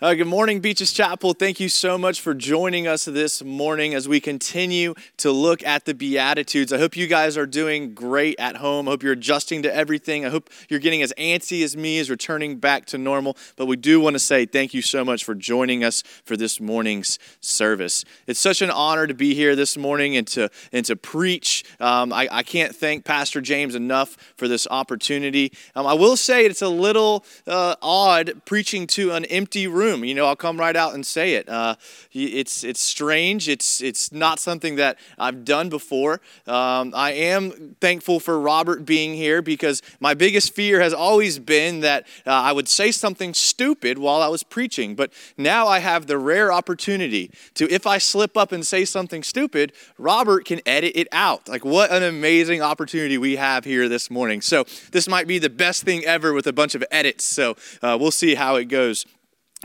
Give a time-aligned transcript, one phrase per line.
[0.00, 1.32] Uh, good morning, Beaches Chapel.
[1.32, 5.86] Thank you so much for joining us this morning as we continue to look at
[5.86, 6.72] the Beatitudes.
[6.72, 8.86] I hope you guys are doing great at home.
[8.86, 10.24] I hope you're adjusting to everything.
[10.24, 13.36] I hope you're getting as antsy as me as returning back to normal.
[13.56, 16.60] But we do want to say thank you so much for joining us for this
[16.60, 18.04] morning's service.
[18.28, 21.64] It's such an honor to be here this morning and to, and to preach.
[21.80, 25.52] Um, I, I, can't thank Pastor James enough for this opportunity.
[25.74, 30.04] Um, I will say it's a little uh, odd preaching to an empty room room.
[30.04, 31.48] You know, I'll come right out and say it.
[31.48, 31.74] Uh,
[32.12, 33.48] it's it's strange.
[33.48, 36.20] It's it's not something that I've done before.
[36.46, 41.80] Um, I am thankful for Robert being here because my biggest fear has always been
[41.80, 44.94] that uh, I would say something stupid while I was preaching.
[44.94, 49.22] But now I have the rare opportunity to, if I slip up and say something
[49.22, 51.48] stupid, Robert can edit it out.
[51.48, 54.40] Like what an amazing opportunity we have here this morning.
[54.40, 57.24] So this might be the best thing ever with a bunch of edits.
[57.24, 59.06] So uh, we'll see how it goes.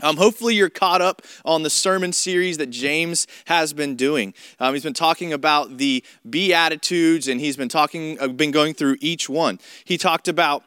[0.02, 4.34] Um, hopefully, you're caught up on the sermon series that James has been doing.
[4.58, 8.96] Um, he's been talking about the Beatitudes, and he's been talking, uh, been going through
[9.00, 9.60] each one.
[9.84, 10.64] He talked about,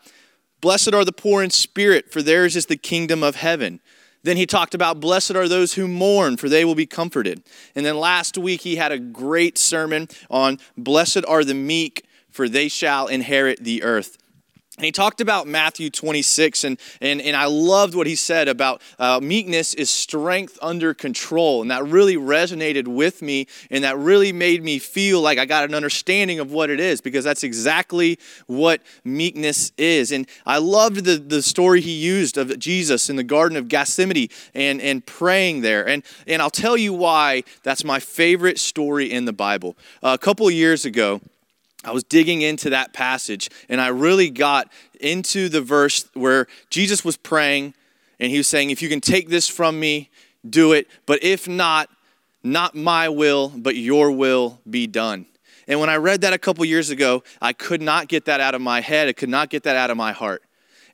[0.62, 3.82] "Blessed are the poor in spirit, for theirs is the kingdom of heaven."
[4.24, 7.44] Then he talked about, "Blessed are those who mourn, for they will be comforted."
[7.76, 12.48] And then last week he had a great sermon on, "Blessed are the meek, for
[12.48, 14.18] they shall inherit the earth."
[14.78, 18.80] And he talked about Matthew 26, and, and, and I loved what he said about
[19.00, 21.64] uh, meekness is strength under control.
[21.64, 25.64] And that really resonated with me, and that really made me feel like I got
[25.64, 30.12] an understanding of what it is, because that's exactly what meekness is.
[30.12, 34.30] And I loved the, the story he used of Jesus in the Garden of Gethsemane
[34.54, 35.90] and, and praying there.
[35.90, 39.76] And, and I'll tell you why that's my favorite story in the Bible.
[40.04, 41.20] Uh, a couple years ago,
[41.84, 47.06] I was digging into that passage and I really got into the verse where Jesus
[47.06, 47.74] was praying
[48.20, 50.10] and he was saying, If you can take this from me,
[50.48, 50.88] do it.
[51.06, 51.90] But if not,
[52.44, 55.26] not my will, but your will be done.
[55.68, 58.56] And when I read that a couple years ago, I could not get that out
[58.56, 59.10] of my head.
[59.10, 60.44] I could not get that out of my heart.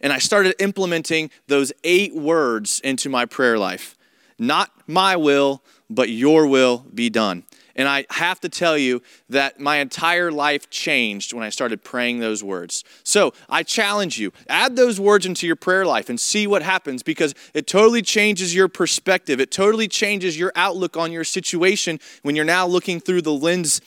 [0.02, 3.96] And I started implementing those eight words into my prayer life.
[4.40, 7.44] Not my will, but your will be done.
[7.76, 12.20] And I have to tell you that my entire life changed when I started praying
[12.20, 12.84] those words.
[13.04, 17.02] So I challenge you, add those words into your prayer life and see what happens
[17.02, 19.40] because it totally changes your perspective.
[19.40, 23.82] It totally changes your outlook on your situation when you're now looking through the lens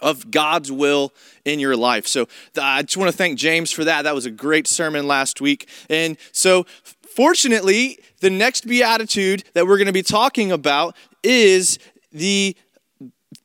[0.00, 1.12] of God's will
[1.44, 2.06] in your life.
[2.06, 2.28] So
[2.60, 4.02] I just want to thank James for that.
[4.02, 5.68] That was a great sermon last week.
[5.90, 6.66] And so,
[7.14, 11.78] fortunately, the next beatitude that we're going to be talking about is
[12.12, 12.56] the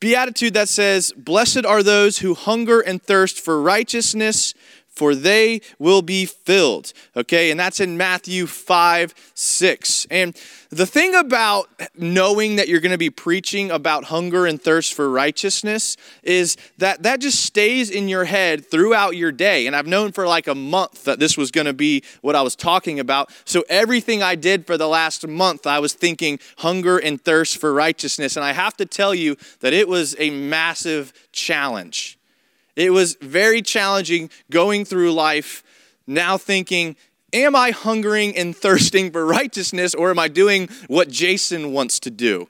[0.04, 4.52] beatitude that says, Blessed are those who hunger and thirst for righteousness,
[4.94, 6.92] for they will be filled.
[7.16, 10.06] Okay, and that's in Matthew 5 6.
[10.10, 10.36] And
[10.70, 15.08] the thing about knowing that you're going to be preaching about hunger and thirst for
[15.10, 19.66] righteousness is that that just stays in your head throughout your day.
[19.66, 22.42] And I've known for like a month that this was going to be what I
[22.42, 23.30] was talking about.
[23.44, 27.72] So everything I did for the last month, I was thinking hunger and thirst for
[27.72, 28.36] righteousness.
[28.36, 32.18] And I have to tell you that it was a massive challenge.
[32.76, 35.62] It was very challenging going through life
[36.06, 36.96] now thinking,
[37.32, 42.10] am I hungering and thirsting for righteousness or am I doing what Jason wants to
[42.10, 42.48] do?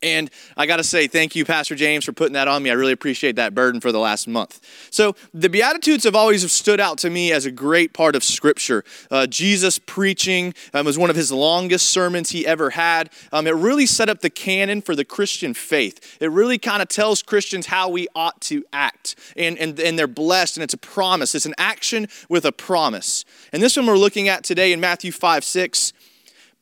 [0.00, 2.70] And I got to say, thank you, Pastor James, for putting that on me.
[2.70, 4.60] I really appreciate that burden for the last month.
[4.90, 8.84] So, the Beatitudes have always stood out to me as a great part of Scripture.
[9.10, 13.10] Uh, Jesus preaching um, was one of his longest sermons he ever had.
[13.32, 16.16] Um, it really set up the canon for the Christian faith.
[16.20, 19.16] It really kind of tells Christians how we ought to act.
[19.36, 21.34] And, and, and they're blessed, and it's a promise.
[21.34, 23.24] It's an action with a promise.
[23.52, 25.92] And this one we're looking at today in Matthew 5 6.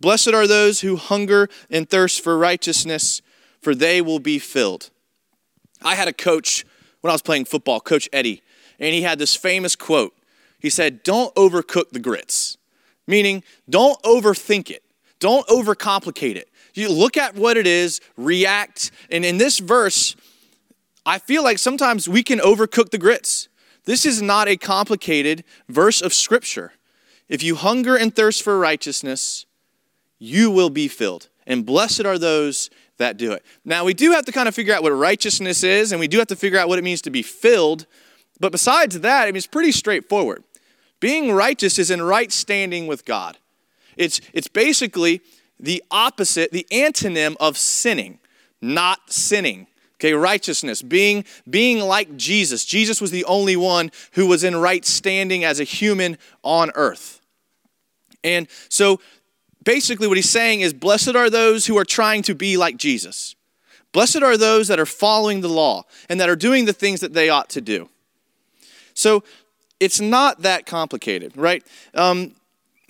[0.00, 3.22] Blessed are those who hunger and thirst for righteousness
[3.66, 4.90] for they will be filled.
[5.82, 6.64] I had a coach
[7.00, 8.40] when I was playing football, Coach Eddie,
[8.78, 10.16] and he had this famous quote.
[10.60, 12.58] He said, Don't overcook the grits,
[13.08, 14.84] meaning don't overthink it,
[15.18, 16.48] don't overcomplicate it.
[16.74, 18.92] You look at what it is, react.
[19.10, 20.14] And in this verse,
[21.04, 23.48] I feel like sometimes we can overcook the grits.
[23.84, 26.74] This is not a complicated verse of scripture.
[27.28, 29.44] If you hunger and thirst for righteousness,
[30.20, 31.30] you will be filled.
[31.46, 33.44] And blessed are those that do it.
[33.64, 36.18] Now, we do have to kind of figure out what righteousness is, and we do
[36.18, 37.86] have to figure out what it means to be filled.
[38.40, 40.44] But besides that, I mean, it's pretty straightforward.
[41.00, 43.38] Being righteous is in right standing with God.
[43.96, 45.20] It's, it's basically
[45.58, 48.18] the opposite, the antonym of sinning,
[48.60, 49.66] not sinning.
[49.98, 52.66] Okay, righteousness, being, being like Jesus.
[52.66, 57.22] Jesus was the only one who was in right standing as a human on earth.
[58.22, 59.00] And so
[59.66, 63.34] basically, what he's saying is, Blessed are those who are trying to be like Jesus.
[63.92, 67.12] Blessed are those that are following the law and that are doing the things that
[67.12, 67.90] they ought to do.
[68.94, 69.22] So
[69.80, 71.62] it's not that complicated, right?
[71.94, 72.34] Um,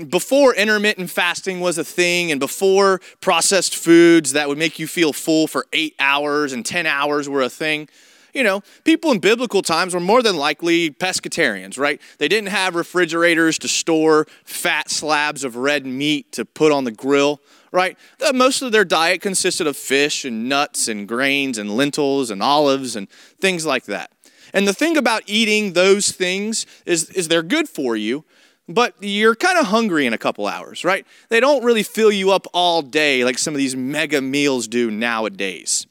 [0.09, 5.13] before intermittent fasting was a thing and before processed foods that would make you feel
[5.13, 7.89] full for eight hours and 10 hours were a thing,
[8.37, 11.99] you know, people in biblical times were more than likely pescatarians, right?
[12.19, 16.91] They didn't have refrigerators to store fat slabs of red meat to put on the
[16.91, 17.41] grill,
[17.73, 17.97] right?
[18.21, 22.43] Uh, most of their diet consisted of fish and nuts and grains and lentils and
[22.43, 23.09] olives and
[23.41, 24.11] things like that.
[24.53, 28.23] And the thing about eating those things is, is they're good for you,
[28.69, 31.07] but you're kind of hungry in a couple hours, right?
[31.31, 34.91] They don't really fill you up all day like some of these mega meals do
[34.91, 35.87] nowadays.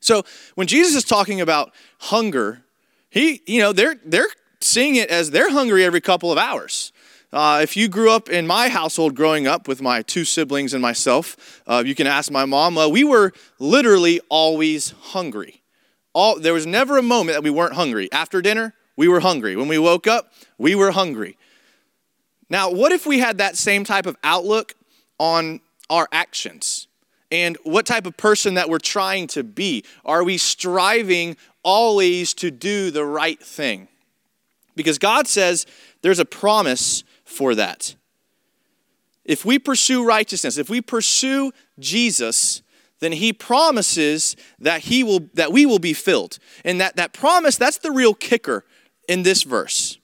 [0.00, 0.24] So
[0.54, 2.62] when Jesus is talking about hunger,
[3.10, 4.28] he, you know, they're they're
[4.60, 6.92] seeing it as they're hungry every couple of hours.
[7.32, 10.82] Uh, if you grew up in my household growing up with my two siblings and
[10.82, 12.76] myself, uh, you can ask my mom.
[12.76, 15.62] Uh, we were literally always hungry.
[16.12, 18.10] All, there was never a moment that we weren't hungry.
[18.10, 19.54] After dinner, we were hungry.
[19.54, 21.36] When we woke up, we were hungry.
[22.48, 24.74] Now, what if we had that same type of outlook
[25.20, 26.88] on our actions
[27.30, 29.84] and what type of person that we're trying to be?
[30.04, 33.88] Are we striving always to do the right thing?
[34.74, 35.66] Because God says
[36.02, 37.94] there's a promise for that.
[39.24, 42.62] If we pursue righteousness, if we pursue Jesus,
[43.00, 46.38] then he promises that he will that we will be filled.
[46.64, 48.64] And that that promise, that's the real kicker
[49.08, 49.98] in this verse.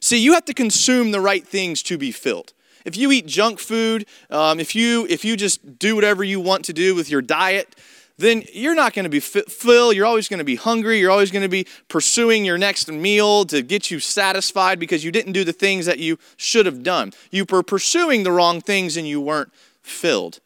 [0.00, 2.52] See, you have to consume the right things to be filled.
[2.84, 6.64] If you eat junk food, um, if, you, if you just do whatever you want
[6.66, 7.74] to do with your diet,
[8.18, 9.92] then you're not going to be full.
[9.92, 10.98] You're always going to be hungry.
[10.98, 15.10] You're always going to be pursuing your next meal to get you satisfied because you
[15.10, 17.12] didn't do the things that you should have done.
[17.30, 19.52] You were pursuing the wrong things and you weren't
[19.82, 20.40] filled.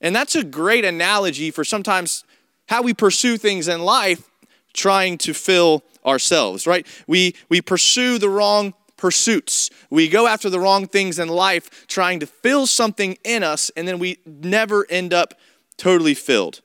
[0.00, 2.24] And that's a great analogy for sometimes
[2.68, 4.28] how we pursue things in life
[4.72, 6.86] trying to fill ourselves, right?
[7.06, 9.70] We, we pursue the wrong pursuits.
[9.90, 13.86] We go after the wrong things in life, trying to fill something in us, and
[13.86, 15.34] then we never end up
[15.76, 16.60] totally filled.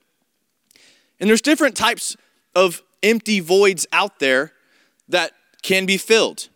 [1.20, 2.18] And there's different types
[2.56, 4.54] of empty voids out there
[5.10, 5.32] that
[5.62, 6.50] can be filled.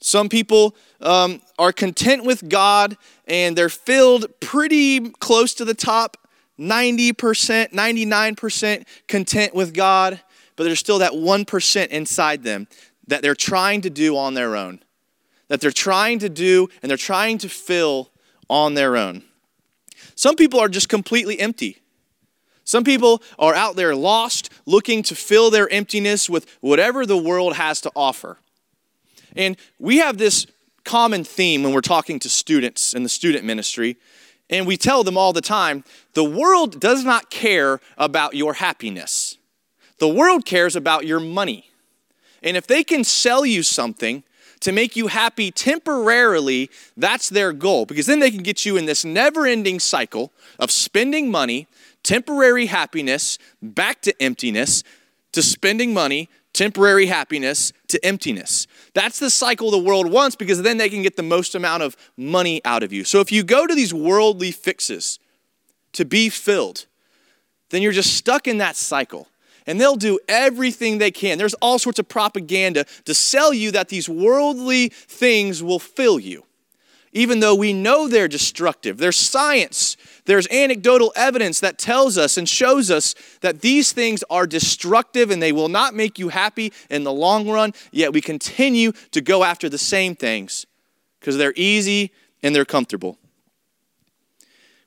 [0.00, 2.96] Some people um, are content with God
[3.26, 6.16] and they're filled pretty close to the top
[6.58, 7.14] 90%,
[7.72, 10.20] 99% content with God,
[10.56, 12.66] but there's still that 1% inside them
[13.06, 14.80] that they're trying to do on their own
[15.50, 18.10] that they're trying to do and they're trying to fill
[18.48, 19.24] on their own.
[20.14, 21.82] Some people are just completely empty.
[22.62, 27.56] Some people are out there lost, looking to fill their emptiness with whatever the world
[27.56, 28.38] has to offer.
[29.34, 30.46] And we have this
[30.84, 33.96] common theme when we're talking to students in the student ministry,
[34.48, 35.82] and we tell them all the time
[36.14, 39.36] the world does not care about your happiness,
[39.98, 41.70] the world cares about your money.
[42.40, 44.22] And if they can sell you something
[44.60, 47.86] to make you happy temporarily, that's their goal.
[47.86, 51.66] Because then they can get you in this never ending cycle of spending money,
[52.02, 54.84] temporary happiness, back to emptiness,
[55.32, 58.66] to spending money, temporary happiness, to emptiness.
[58.94, 61.96] That's the cycle the world wants because then they can get the most amount of
[62.16, 63.04] money out of you.
[63.04, 65.18] So if you go to these worldly fixes
[65.92, 66.86] to be filled,
[67.70, 69.28] then you're just stuck in that cycle
[69.66, 71.38] and they'll do everything they can.
[71.38, 76.44] There's all sorts of propaganda to sell you that these worldly things will fill you,
[77.12, 78.98] even though we know they're destructive.
[78.98, 84.46] There's science, there's anecdotal evidence that tells us and shows us that these things are
[84.46, 88.92] destructive and they will not make you happy in the long run, yet we continue
[89.10, 90.66] to go after the same things
[91.18, 92.12] because they're easy
[92.42, 93.18] and they're comfortable.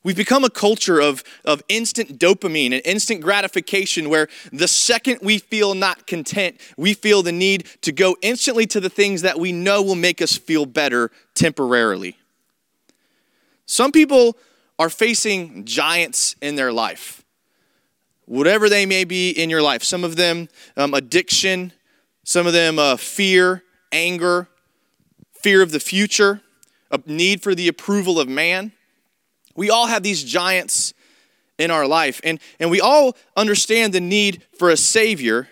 [0.04, 5.38] We've become a culture of, of instant dopamine and instant gratification where the second we
[5.38, 9.54] feel not content, we feel the need to go instantly to the things that we
[9.54, 12.18] know will make us feel better temporarily.
[13.66, 14.38] Some people
[14.78, 17.24] are facing giants in their life,
[18.26, 19.84] whatever they may be in your life.
[19.84, 21.72] Some of them um, addiction,
[22.26, 24.50] some of them uh, fear, anger,
[25.32, 26.42] fear of the future,
[26.92, 28.74] a need for the approval of man.
[29.56, 30.94] We all have these giants
[31.58, 35.48] in our life, and, and we all understand the need for a Savior,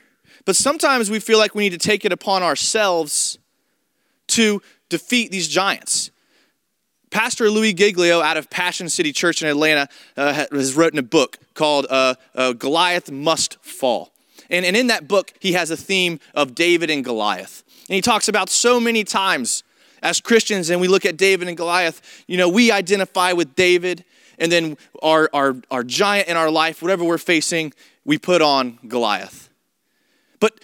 [0.46, 3.38] but sometimes we feel like we need to take it upon ourselves
[4.27, 6.10] to defeat these giants.
[7.12, 11.38] Pastor Louis Giglio out of Passion City Church in Atlanta uh, has written a book
[11.53, 14.13] called uh, uh, Goliath Must Fall.
[14.50, 17.63] And, and in that book, he has a theme of David and Goliath.
[17.89, 19.63] And he talks about so many times
[20.01, 24.03] as Christians and we look at David and Goliath, you know, we identify with David
[24.39, 28.79] and then our, our, our giant in our life, whatever we're facing, we put on
[28.88, 29.50] Goliath.
[30.39, 30.60] But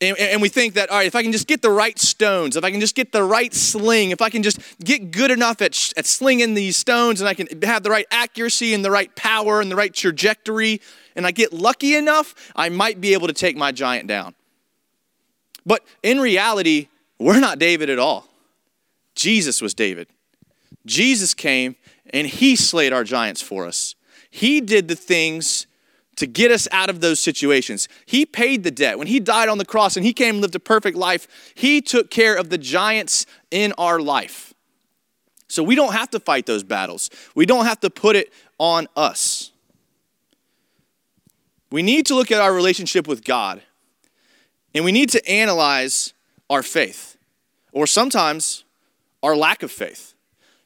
[0.00, 2.56] and, and, we think that, all right, if I can just get the right stones,
[2.56, 5.60] if I can just get the right sling, if I can just get good enough
[5.60, 9.14] at, at slinging these stones and I can have the right accuracy and the right
[9.14, 10.80] power and the right trajectory,
[11.16, 14.34] and I get lucky enough, I might be able to take my giant down.
[15.66, 18.29] But in reality, we're not David at all.
[19.14, 20.08] Jesus was David.
[20.86, 21.76] Jesus came
[22.12, 23.94] and he slayed our giants for us.
[24.30, 25.66] He did the things
[26.16, 27.88] to get us out of those situations.
[28.04, 28.98] He paid the debt.
[28.98, 31.80] When He died on the cross and He came and lived a perfect life, He
[31.80, 34.52] took care of the giants in our life.
[35.48, 38.86] So we don't have to fight those battles, we don't have to put it on
[38.96, 39.50] us.
[41.72, 43.62] We need to look at our relationship with God
[44.74, 46.12] and we need to analyze
[46.50, 47.16] our faith
[47.72, 48.64] or sometimes
[49.22, 50.14] our lack of faith.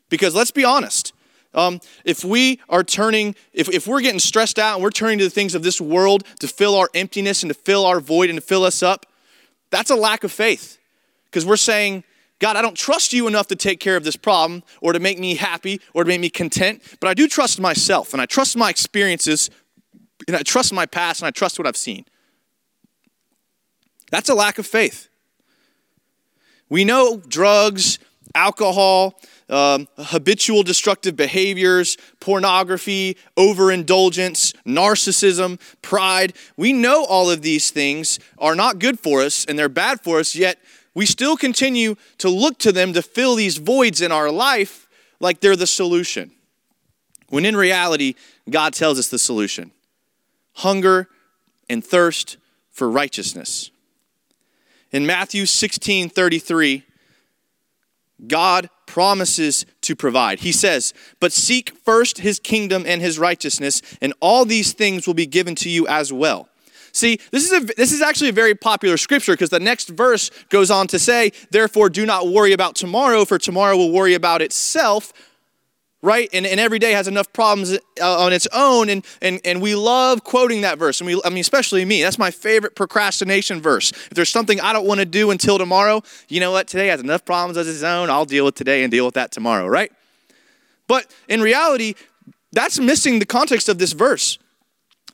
[0.08, 1.12] Because let's be honest,
[1.54, 5.24] um, if we are turning, if, if we're getting stressed out and we're turning to
[5.24, 8.36] the things of this world to fill our emptiness and to fill our void and
[8.36, 9.06] to fill us up,
[9.70, 10.78] that's a lack of faith.
[11.26, 12.04] Because we're saying,
[12.38, 15.18] God, I don't trust you enough to take care of this problem or to make
[15.18, 18.56] me happy or to make me content, but I do trust myself and I trust
[18.56, 19.50] my experiences
[20.26, 22.04] and I trust my past and I trust what I've seen.
[24.10, 25.08] That's a lack of faith.
[26.68, 27.98] We know drugs,
[28.34, 36.32] alcohol, um, habitual destructive behaviors, pornography, overindulgence, narcissism, pride.
[36.56, 40.18] We know all of these things are not good for us and they're bad for
[40.18, 40.58] us, yet
[40.94, 44.88] we still continue to look to them to fill these voids in our life
[45.20, 46.30] like they're the solution.
[47.28, 48.14] When in reality,
[48.48, 49.72] God tells us the solution
[50.58, 51.08] hunger
[51.68, 52.36] and thirst
[52.70, 53.70] for righteousness.
[54.92, 56.84] In Matthew 16 33,
[58.26, 60.40] God promises to provide.
[60.40, 65.14] He says, But seek first his kingdom and his righteousness, and all these things will
[65.14, 66.48] be given to you as well.
[66.92, 70.30] See, this is, a, this is actually a very popular scripture because the next verse
[70.48, 74.42] goes on to say, Therefore, do not worry about tomorrow, for tomorrow will worry about
[74.42, 75.12] itself
[76.04, 76.28] right?
[76.34, 78.90] And, and every day has enough problems uh, on its own.
[78.90, 81.00] And, and, and we love quoting that verse.
[81.00, 83.90] And we, I mean, especially me, that's my favorite procrastination verse.
[83.90, 86.68] If there's something I don't want to do until tomorrow, you know what?
[86.68, 88.10] Today has enough problems as its own.
[88.10, 89.90] I'll deal with today and deal with that tomorrow, right?
[90.86, 91.94] But in reality,
[92.52, 94.38] that's missing the context of this verse.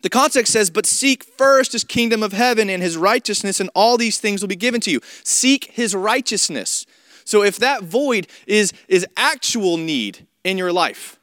[0.02, 3.97] The context says, But seek first his kingdom of heaven and his righteousness, and all
[3.97, 5.00] these things will be given to you.
[5.23, 6.85] Seek his righteousness.
[7.25, 11.18] So if that void is, is actual need, in your life,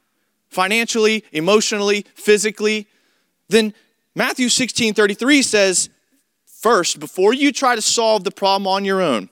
[0.49, 2.87] financially, emotionally, physically,
[3.49, 3.73] then
[4.15, 5.89] Matthew 16 33 says,
[6.45, 9.29] First, before you try to solve the problem on your own,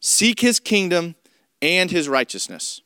[0.00, 1.14] seek his kingdom
[1.62, 2.82] and his righteousness.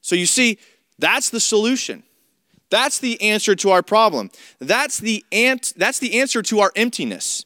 [0.00, 0.58] So you see,
[0.98, 2.02] that's the solution.
[2.70, 4.30] That's the answer to our problem.
[4.58, 7.44] That's the, ant, that's the answer to our emptiness.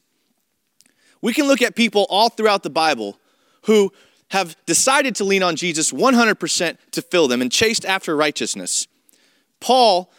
[1.21, 3.17] We can look at people all throughout the Bible
[3.65, 3.93] who
[4.33, 8.87] have decided to lean on Jesus 100% to fill them and chased after righteousness.
[9.59, 10.11] Paul,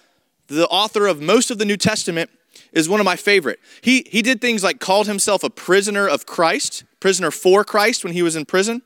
[0.47, 2.31] the author of most of the New Testament,
[2.73, 3.59] is one of my favorite.
[3.83, 8.13] He, he did things like called himself a prisoner of Christ, prisoner for Christ when
[8.13, 8.83] he was in prison,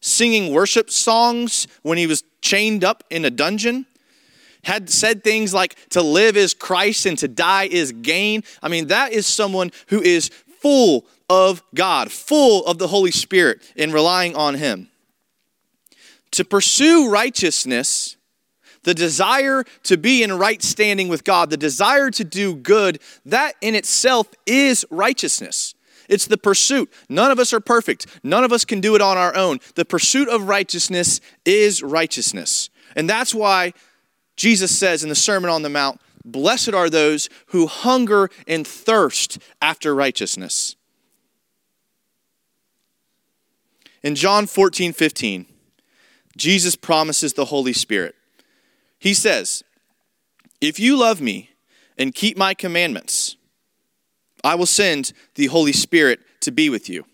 [0.00, 3.84] singing worship songs when he was chained up in a dungeon,
[4.62, 8.42] had said things like to live is Christ and to die is gain.
[8.62, 10.30] I mean, that is someone who is
[10.62, 14.88] full of God, full of the Holy Spirit, in relying on Him.
[16.32, 18.16] To pursue righteousness,
[18.82, 23.54] the desire to be in right standing with God, the desire to do good, that
[23.60, 25.74] in itself is righteousness.
[26.08, 26.92] It's the pursuit.
[27.08, 28.06] None of us are perfect.
[28.22, 29.58] None of us can do it on our own.
[29.74, 32.68] The pursuit of righteousness is righteousness.
[32.94, 33.72] And that's why
[34.36, 39.38] Jesus says in the Sermon on the Mount, Blessed are those who hunger and thirst
[39.60, 40.76] after righteousness.
[44.04, 45.46] In John 14, 15,
[46.36, 48.14] Jesus promises the Holy Spirit.
[48.98, 49.64] He says,
[50.60, 51.50] If you love me
[51.96, 53.36] and keep my commandments,
[54.44, 57.06] I will send the Holy Spirit to be with you.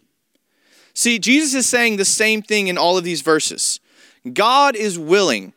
[0.93, 3.79] See, Jesus is saying the same thing in all of these verses.
[4.33, 5.53] God is willing.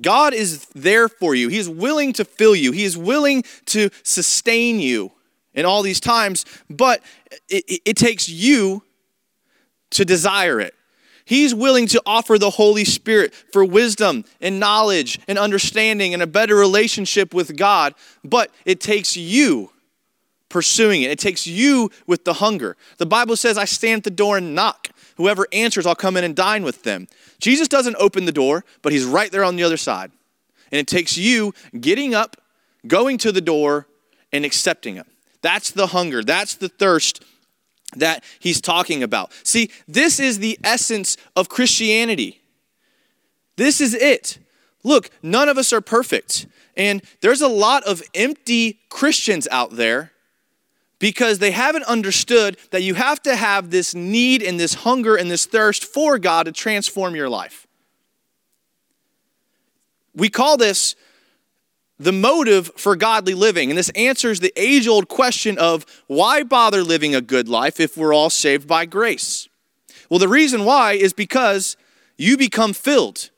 [0.00, 1.48] God is there for you.
[1.48, 2.70] He is willing to fill you.
[2.70, 5.10] He is willing to sustain you
[5.52, 7.02] in all these times, but
[7.48, 8.82] it, it, takes you
[9.90, 10.74] to desire it.
[11.26, 16.26] He's willing to offer the Holy Spirit for wisdom and knowledge and understanding and a
[16.26, 19.72] better relationship with God, but it takes you
[20.48, 21.10] pursuing it.
[21.10, 22.76] It takes you with the hunger.
[22.98, 24.88] The Bible says, I stand at the door and knock.
[25.16, 27.08] Whoever answers, I'll come in and dine with them.
[27.40, 30.12] Jesus doesn't open the door, but he's right there on the other side.
[30.70, 32.36] And it takes you getting up,
[32.86, 33.88] going to the door,
[34.32, 35.06] and accepting it.
[35.42, 36.22] That's the hunger.
[36.22, 37.24] That's the thirst
[37.94, 39.32] that he's talking about.
[39.44, 42.40] See, this is the essence of Christianity.
[43.56, 44.38] This is it.
[44.82, 46.46] Look, none of us are perfect.
[46.76, 50.12] And there's a lot of empty Christians out there
[50.98, 55.30] because they haven't understood that you have to have this need and this hunger and
[55.30, 57.66] this thirst for God to transform your life.
[60.14, 60.96] We call this
[61.98, 63.70] the motive for godly living.
[63.70, 67.96] And this answers the age old question of why bother living a good life if
[67.96, 69.48] we're all saved by grace?
[70.10, 71.76] Well, the reason why is because
[72.16, 73.30] you become filled.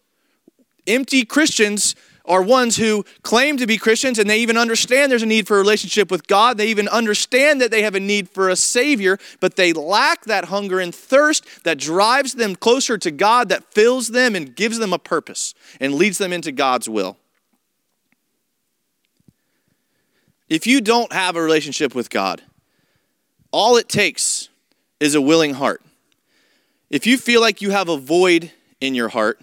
[0.86, 5.26] Empty Christians are ones who claim to be Christians and they even understand there's a
[5.26, 6.58] need for a relationship with God.
[6.58, 10.46] They even understand that they have a need for a Savior, but they lack that
[10.46, 14.92] hunger and thirst that drives them closer to God, that fills them and gives them
[14.92, 17.16] a purpose and leads them into God's will.
[20.48, 22.42] If you don't have a relationship with God,
[23.50, 24.48] all it takes
[25.00, 25.82] is a willing heart.
[26.90, 28.50] If you feel like you have a void
[28.80, 29.40] in your heart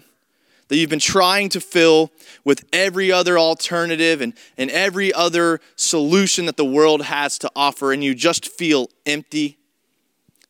[0.68, 2.10] that you've been trying to fill
[2.44, 7.92] with every other alternative and, and every other solution that the world has to offer,
[7.92, 9.58] and you just feel empty,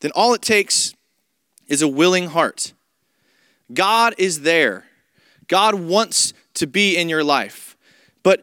[0.01, 0.95] then all it takes
[1.69, 2.73] is a willing heart.
[3.73, 4.85] God is there.
[5.49, 7.77] God wants to be in your life.
[8.23, 8.43] But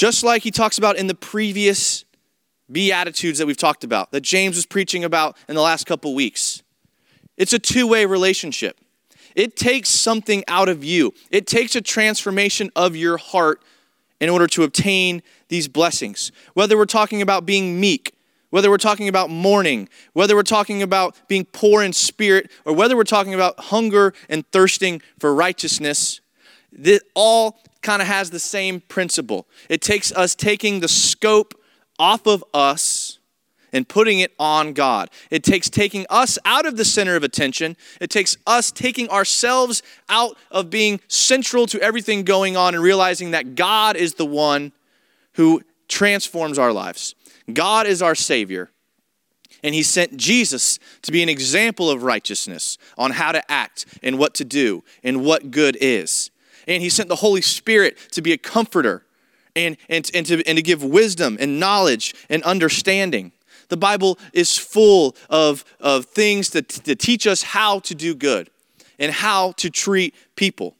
[0.00, 2.06] just like he talks about in the previous
[2.72, 6.62] Beatitudes that we've talked about, that James was preaching about in the last couple weeks,
[7.36, 8.80] it's a two way relationship.
[9.36, 13.62] It takes something out of you, it takes a transformation of your heart
[14.22, 16.32] in order to obtain these blessings.
[16.54, 18.14] Whether we're talking about being meek,
[18.48, 22.96] whether we're talking about mourning, whether we're talking about being poor in spirit, or whether
[22.96, 26.22] we're talking about hunger and thirsting for righteousness,
[26.72, 29.46] that all kind of has the same principle.
[29.68, 31.54] It takes us taking the scope
[31.98, 33.18] off of us
[33.72, 35.10] and putting it on God.
[35.30, 37.76] It takes taking us out of the center of attention.
[38.00, 43.30] It takes us taking ourselves out of being central to everything going on and realizing
[43.30, 44.72] that God is the one
[45.34, 47.14] who transforms our lives.
[47.52, 48.70] God is our Savior.
[49.62, 54.18] And He sent Jesus to be an example of righteousness on how to act and
[54.18, 56.29] what to do and what good is
[56.70, 59.04] and he sent the Holy Spirit to be a comforter
[59.56, 63.32] and, and, and, to, and to give wisdom and knowledge and understanding.
[63.68, 68.50] The Bible is full of, of things to, to teach us how to do good
[69.00, 70.76] and how to treat people.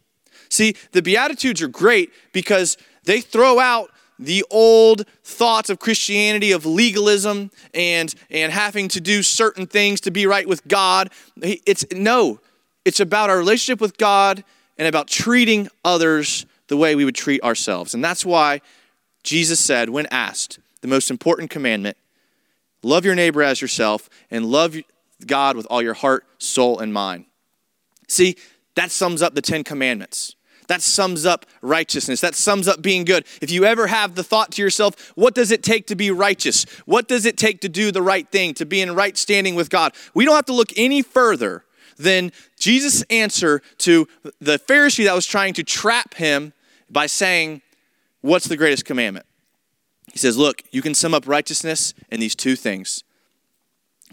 [0.48, 6.66] See, the Beatitudes are great because they throw out the old thoughts of Christianity of
[6.66, 11.10] legalism and, and having to do certain things to be right with God.
[11.40, 12.38] It's no,
[12.84, 14.44] it's about our relationship with God
[14.80, 17.92] and about treating others the way we would treat ourselves.
[17.92, 18.62] And that's why
[19.22, 21.98] Jesus said, when asked, the most important commandment
[22.82, 24.74] love your neighbor as yourself and love
[25.26, 27.26] God with all your heart, soul, and mind.
[28.08, 28.36] See,
[28.74, 30.34] that sums up the Ten Commandments.
[30.68, 32.22] That sums up righteousness.
[32.22, 33.26] That sums up being good.
[33.42, 36.64] If you ever have the thought to yourself, what does it take to be righteous?
[36.86, 39.68] What does it take to do the right thing, to be in right standing with
[39.68, 39.92] God?
[40.14, 41.64] We don't have to look any further
[42.00, 44.08] than Jesus' answer to
[44.40, 46.52] the Pharisee that was trying to trap him
[46.90, 47.62] by saying,
[48.22, 49.26] What's the greatest commandment?
[50.12, 53.04] He says, Look, you can sum up righteousness in these two things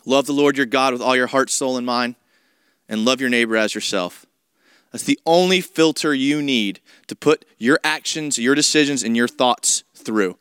[0.06, 2.16] love the Lord your God with all your heart, soul, and mind,
[2.88, 4.26] and love your neighbor as yourself.
[4.92, 9.84] That's the only filter you need to put your actions, your decisions, and your thoughts
[9.94, 10.38] through.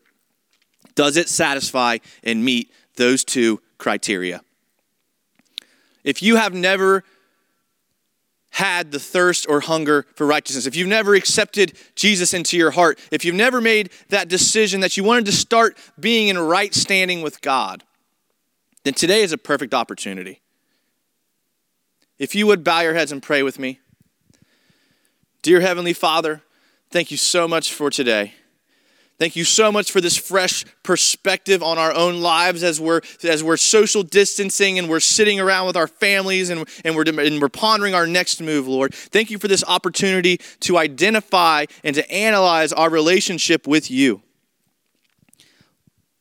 [0.94, 4.40] Does it satisfy and meet those two criteria?
[6.04, 7.02] If you have never
[8.56, 12.98] had the thirst or hunger for righteousness, if you've never accepted Jesus into your heart,
[13.12, 17.20] if you've never made that decision that you wanted to start being in right standing
[17.20, 17.84] with God,
[18.82, 20.40] then today is a perfect opportunity.
[22.18, 23.78] If you would bow your heads and pray with me.
[25.42, 26.40] Dear Heavenly Father,
[26.90, 28.32] thank you so much for today.
[29.18, 33.42] Thank you so much for this fresh perspective on our own lives as we're, as
[33.42, 37.48] we're social distancing and we're sitting around with our families and, and, we're, and we're
[37.48, 38.92] pondering our next move, Lord.
[38.92, 44.20] Thank you for this opportunity to identify and to analyze our relationship with you.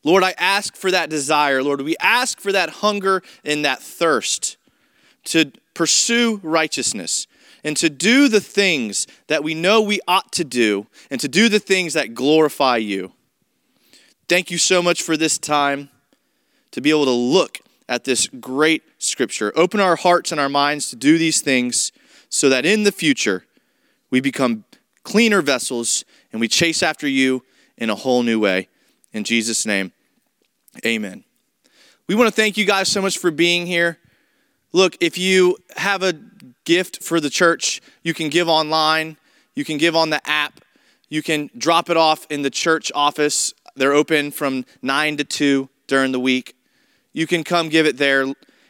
[0.02, 1.62] Lord, I ask for that desire.
[1.62, 4.56] Lord, we ask for that hunger and that thirst
[5.24, 7.26] to pursue righteousness
[7.66, 11.48] and to do the things that we know we ought to do and to do
[11.48, 13.10] the things that glorify you.
[14.28, 15.90] Thank you so much for this time
[16.70, 19.52] to be able to look at this great scripture.
[19.56, 21.90] Open our hearts and our minds to do these things
[22.28, 23.44] so that in the future
[24.10, 24.64] we become
[25.02, 27.42] cleaner vessels and we chase after you
[27.76, 28.68] in a whole new way.
[29.12, 29.90] In Jesus' name,
[30.84, 31.24] amen.
[32.06, 33.98] We want to thank you guys so much for being here.
[34.72, 36.14] Look, if you have a
[36.64, 39.16] gift for the church, you can give online,
[39.54, 40.60] you can give on the app,
[41.08, 43.54] you can drop it off in the church office.
[43.76, 46.56] They're open from 9 to 2 during the week.
[47.12, 48.22] You can come give it there.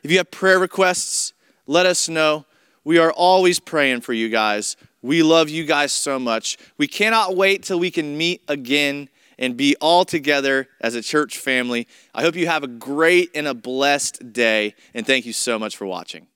[0.03, 1.33] If you have prayer requests,
[1.67, 2.45] let us know.
[2.85, 4.77] We are always praying for you guys.
[5.03, 6.57] We love you guys so much.
[6.79, 11.39] We cannot wait till we can meet again and be all together as a church
[11.39, 11.87] family.
[12.15, 15.77] I hope you have a great and a blessed day, and thank you so much
[15.77, 16.29] for watching.